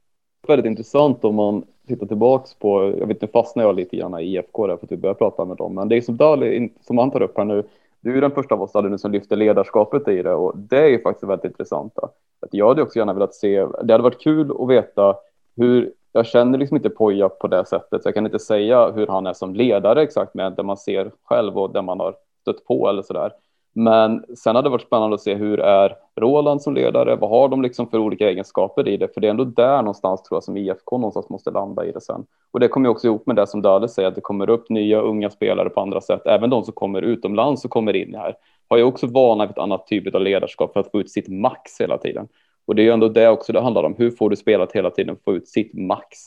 Väldigt 0.47 0.65
intressant 0.65 1.25
om 1.25 1.35
man 1.35 1.63
tittar 1.87 2.05
tillbaks 2.07 2.53
på, 2.53 2.93
jag 2.99 3.07
vet 3.07 3.23
inte 3.23 3.27
fastnar 3.27 3.63
jag 3.63 3.75
lite 3.75 3.97
grann 3.97 4.19
i 4.19 4.23
IFK 4.23 4.67
där 4.67 4.77
för 4.77 4.83
att 4.83 4.89
typ 4.89 4.91
vi 4.91 5.01
börjar 5.01 5.13
prata 5.13 5.45
med 5.45 5.57
dem, 5.57 5.75
men 5.75 5.89
det 5.89 5.97
är 5.97 6.01
som 6.01 6.17
Dali, 6.17 6.69
som 6.81 6.97
han 6.97 7.11
tar 7.11 7.21
upp 7.21 7.37
här 7.37 7.45
nu, 7.45 7.63
du 8.01 8.17
är 8.17 8.21
den 8.21 8.31
första 8.31 8.55
av 8.55 8.61
oss 8.61 8.73
nu 8.73 8.97
som 8.97 9.11
lyfter 9.11 9.35
ledarskapet 9.35 10.07
i 10.07 10.21
det 10.21 10.33
och 10.33 10.57
det 10.57 10.77
är 10.77 10.87
ju 10.87 11.01
faktiskt 11.01 11.29
väldigt 11.29 11.45
intressant. 11.45 11.99
Att 12.41 12.49
jag 12.51 12.67
hade 12.67 12.81
också 12.81 12.99
gärna 12.99 13.13
velat 13.13 13.35
se, 13.35 13.65
det 13.83 13.93
hade 13.93 14.03
varit 14.03 14.21
kul 14.21 14.51
att 14.59 14.69
veta 14.69 15.15
hur, 15.55 15.93
jag 16.11 16.25
känner 16.25 16.57
liksom 16.57 16.77
inte 16.77 16.89
Poja 16.89 17.29
på 17.29 17.47
det 17.47 17.65
sättet, 17.65 18.03
så 18.03 18.07
jag 18.07 18.13
kan 18.15 18.25
inte 18.25 18.39
säga 18.39 18.91
hur 18.91 19.07
han 19.07 19.27
är 19.27 19.33
som 19.33 19.55
ledare 19.55 20.01
exakt 20.01 20.33
med 20.33 20.53
det 20.53 20.63
man 20.63 20.77
ser 20.77 21.11
själv 21.23 21.57
och 21.57 21.73
det 21.73 21.81
man 21.81 21.99
har 21.99 22.15
stött 22.41 22.65
på 22.65 22.89
eller 22.89 23.01
sådär. 23.01 23.31
Men 23.79 24.25
sen 24.35 24.55
hade 24.55 24.65
det 24.65 24.71
varit 24.71 24.81
spännande 24.81 25.15
att 25.15 25.21
se 25.21 25.35
hur 25.35 25.59
är 25.59 25.95
Roland 26.15 26.61
som 26.61 26.73
ledare? 26.73 27.15
Vad 27.15 27.29
har 27.29 27.49
de 27.49 27.61
liksom 27.61 27.89
för 27.89 27.97
olika 27.97 28.29
egenskaper 28.29 28.87
i 28.87 28.97
det? 28.97 29.13
För 29.13 29.21
det 29.21 29.27
är 29.27 29.31
ändå 29.31 29.43
där 29.43 29.77
någonstans 29.77 30.23
tror 30.23 30.35
jag 30.35 30.43
som 30.43 30.57
IFK 30.57 30.97
någonstans 30.97 31.29
måste 31.29 31.51
landa 31.51 31.85
i 31.85 31.91
det 31.91 32.01
sen. 32.01 32.25
Och 32.51 32.59
det 32.59 32.67
kommer 32.67 32.89
ju 32.89 32.91
också 32.91 33.07
ihop 33.07 33.27
med 33.27 33.35
det 33.35 33.47
som 33.47 33.61
Dale 33.61 33.87
säger, 33.87 34.07
att 34.07 34.15
det 34.15 34.21
kommer 34.21 34.49
upp 34.49 34.69
nya 34.69 35.01
unga 35.01 35.29
spelare 35.29 35.69
på 35.69 35.81
andra 35.81 36.01
sätt. 36.01 36.21
Även 36.25 36.49
de 36.49 36.63
som 36.63 36.73
kommer 36.73 37.01
utomlands 37.01 37.65
och 37.65 37.71
kommer 37.71 37.95
in 37.95 38.15
här 38.15 38.35
har 38.69 38.77
ju 38.77 38.83
också 38.83 39.07
vana 39.07 39.45
vid 39.45 39.51
ett 39.51 39.57
annat 39.57 39.87
typ 39.87 40.15
av 40.15 40.21
ledarskap 40.21 40.73
för 40.73 40.79
att 40.79 40.91
få 40.91 40.99
ut 40.99 41.11
sitt 41.11 41.27
max 41.27 41.81
hela 41.81 41.97
tiden. 41.97 42.27
Och 42.67 42.75
det 42.75 42.81
är 42.81 42.83
ju 42.83 42.91
ändå 42.91 43.09
det 43.09 43.29
också 43.29 43.53
det 43.53 43.61
handlar 43.61 43.83
om. 43.83 43.95
Hur 43.97 44.11
får 44.11 44.29
du 44.29 44.35
spelat 44.35 44.71
hela 44.71 44.89
tiden 44.89 45.17
få 45.25 45.35
ut 45.35 45.47
sitt 45.47 45.73
max? 45.73 46.17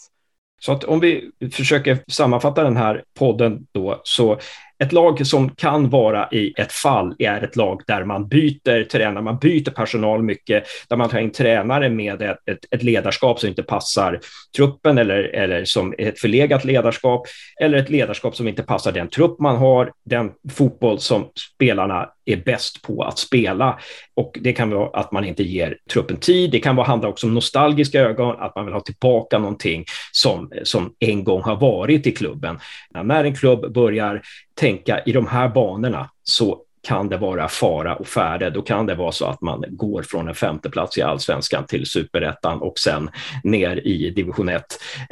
Så 0.61 0.73
att 0.73 0.85
om 0.85 1.01
vi 1.01 1.31
försöker 1.53 1.99
sammanfatta 2.11 2.63
den 2.65 2.77
här 2.77 3.05
podden 3.19 3.67
då, 3.73 4.01
så 4.03 4.37
ett 4.83 4.93
lag 4.93 5.27
som 5.27 5.51
kan 5.51 5.91
vara 5.91 6.29
i 6.31 6.55
ett 6.57 6.73
fall 6.73 7.15
är 7.19 7.45
ett 7.45 7.57
lag 7.57 7.83
där 7.87 8.05
man 8.05 8.29
byter 8.29 8.85
tränare, 8.85 9.25
man 9.25 9.39
byter 9.39 9.71
personal 9.71 10.23
mycket, 10.23 10.65
där 10.89 10.97
man 10.97 11.09
tar 11.09 11.19
in 11.19 11.33
tränare 11.33 11.89
med 11.89 12.23
ett, 12.23 12.39
ett, 12.51 12.59
ett, 12.71 12.83
ledarskap 12.83 13.41
som 13.41 13.49
inte 13.49 13.63
passar 13.63 14.21
truppen 14.57 14.99
eller, 14.99 15.23
eller 15.23 15.65
som 15.65 15.95
ett 15.99 16.21
förlegat 16.21 16.65
ledarskap, 16.65 17.27
eller 17.61 17.79
ett 17.79 17.91
ledarskap 17.91 18.37
som 18.37 18.49
inte 18.49 18.63
passar 18.63 18.93
den 18.93 19.09
trupp 19.09 19.39
man 19.41 19.57
har, 19.57 19.93
den 20.05 20.31
fotboll 20.51 20.99
som 20.99 21.29
spelarna 21.55 22.09
är 22.25 22.37
bäst 22.37 22.83
på 22.83 23.03
att 23.03 23.19
spela. 23.19 23.79
Och 24.15 24.39
det 24.41 24.53
kan 24.53 24.71
vara 24.71 25.01
att 25.01 25.13
man 25.13 25.25
inte 25.25 25.43
ger 25.43 25.77
truppen 25.93 26.17
tid. 26.17 26.51
Det 26.51 26.61
kan 26.61 26.77
vara 26.77 26.87
handla 26.87 27.09
också 27.09 27.27
om 27.27 27.35
nostalgiska 27.35 28.01
ögon, 28.01 28.37
att 28.39 28.57
man 28.57 28.65
vill 28.65 28.75
ha 28.75 28.81
tillbaka 28.81 29.39
någonting 29.39 29.85
som, 30.13 30.51
som 30.63 30.95
en 30.99 31.25
gång 31.25 31.43
har 31.43 31.57
varit 31.57 32.07
i 32.07 32.13
klubben. 32.13 32.59
När 33.05 33.25
en 33.25 33.37
klubb 33.37 33.73
börjar 33.73 34.23
tänka 34.55 35.01
i 35.07 35.13
de 35.13 35.27
här 35.27 35.49
banorna 35.49 36.11
så 36.23 36.59
kan 36.83 37.09
det 37.09 37.17
vara 37.17 37.49
fara 37.49 37.97
och 37.97 38.07
färde. 38.07 38.51
Då 38.51 38.63
kan 38.63 38.87
det 38.87 38.95
vara 38.95 39.13
så 39.13 39.27
att 39.27 39.41
man 39.41 39.65
går 39.69 40.03
från 40.03 40.29
en 40.29 40.35
femteplats 40.35 40.99
i 40.99 41.03
allsvenskan 41.03 41.67
till 41.67 41.87
superettan 41.87 42.63
och 42.63 42.79
sen 42.79 43.11
ner 43.45 43.87
i 43.87 44.11
division 44.11 44.49
1. 44.49 44.65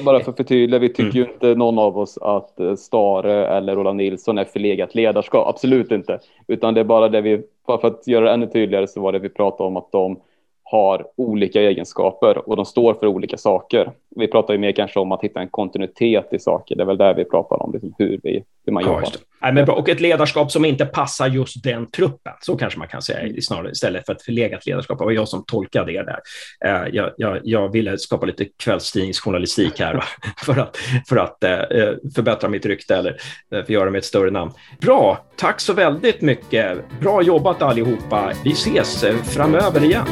Bara 0.04 0.20
för 0.20 0.30
att 0.30 0.36
förtydliga, 0.36 0.78
vi 0.78 0.88
tycker 0.88 1.02
mm. 1.02 1.16
ju 1.16 1.22
inte 1.22 1.54
någon 1.54 1.78
av 1.78 1.98
oss 1.98 2.18
att 2.18 2.60
eh, 2.60 2.74
Stare 2.74 3.46
eller 3.46 3.76
Roland 3.76 3.96
Nilsson 3.96 4.38
är 4.38 4.44
förlegat 4.44 4.94
ledarskap. 4.94 5.48
Absolut 5.48 5.92
inte, 5.92 6.18
utan 6.48 6.74
det 6.74 6.80
är 6.80 6.84
bara 6.84 7.08
det 7.08 7.20
vi, 7.20 7.42
bara 7.66 7.78
för 7.78 7.88
att 7.88 8.06
göra 8.06 8.24
det 8.24 8.32
ännu 8.32 8.46
tydligare 8.46 8.86
så 8.86 9.00
var 9.00 9.12
det 9.12 9.18
vi 9.18 9.28
pratade 9.28 9.66
om 9.66 9.76
att 9.76 9.92
de 9.92 10.20
har 10.62 11.06
olika 11.16 11.60
egenskaper 11.60 12.48
och 12.48 12.56
de 12.56 12.64
står 12.64 12.94
för 12.94 13.06
olika 13.06 13.36
saker. 13.36 13.92
Vi 14.16 14.28
pratar 14.28 14.54
ju 14.54 14.60
mer 14.60 14.72
kanske 14.72 15.00
om 15.00 15.12
att 15.12 15.24
hitta 15.24 15.40
en 15.40 15.48
kontinuitet 15.48 16.28
i 16.32 16.38
saker. 16.38 16.76
Det 16.76 16.82
är 16.82 16.86
väl 16.86 16.96
där 16.96 17.14
vi 17.14 17.24
pratar 17.24 17.62
om 17.62 17.72
liksom 17.72 17.94
hur, 17.98 18.20
vi, 18.22 18.44
hur 18.66 18.72
man 18.72 18.82
ja, 18.82 18.88
jobbar. 18.88 19.10
Nej, 19.42 19.52
men 19.52 19.64
bra. 19.64 19.74
Och 19.74 19.88
ett 19.88 20.00
ledarskap 20.00 20.52
som 20.52 20.64
inte 20.64 20.86
passar 20.86 21.28
just 21.28 21.62
den 21.62 21.90
truppen. 21.90 22.32
Så 22.40 22.56
kanske 22.56 22.78
man 22.78 22.88
kan 22.88 23.02
säga 23.02 23.42
snarare 23.42 23.70
istället 23.70 24.06
för 24.06 24.12
ett 24.12 24.22
förlegat 24.22 24.66
ledarskap. 24.66 24.98
Det 24.98 25.04
var 25.04 25.12
jag 25.12 25.28
som 25.28 25.44
tolkade 25.44 25.92
det 25.92 26.02
där. 26.02 26.20
Eh, 26.64 26.88
jag, 26.92 27.10
jag, 27.16 27.40
jag 27.44 27.72
ville 27.72 27.98
skapa 27.98 28.26
lite 28.26 28.44
kvällstidningsjournalistik 28.44 29.80
här 29.80 30.04
för 30.44 30.58
att, 30.58 30.76
för 31.08 31.16
att 31.16 31.44
eh, 31.44 31.52
eh, 31.52 31.94
förbättra 32.14 32.48
mitt 32.48 32.66
rykte 32.66 32.96
eller 32.96 33.16
för 33.50 33.58
att 33.58 33.68
göra 33.68 33.90
mig 33.90 33.98
ett 33.98 34.04
större 34.04 34.30
namn. 34.30 34.52
Bra, 34.80 35.26
tack 35.36 35.60
så 35.60 35.72
väldigt 35.72 36.20
mycket. 36.20 36.78
Bra 37.00 37.22
jobbat 37.22 37.62
allihopa. 37.62 38.32
Vi 38.44 38.50
ses 38.50 39.04
framöver 39.34 39.84
igen. 39.84 40.06